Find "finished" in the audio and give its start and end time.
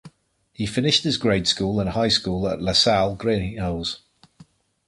0.65-1.03